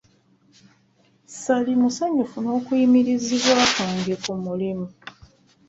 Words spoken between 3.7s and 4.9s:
kwange ku mulimu.